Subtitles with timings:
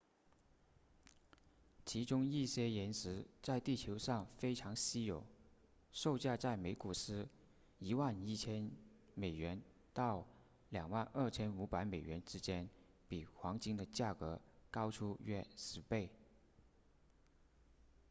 [1.85, 5.23] 其中一些岩石在地球上非常稀有
[5.91, 7.29] 售价在每盎司
[7.81, 8.71] 11,000
[9.13, 9.61] 美元
[9.93, 10.25] 到
[10.71, 12.67] 22,500 美元之间
[13.07, 14.41] 比黄金的价格
[14.71, 16.09] 高出约十倍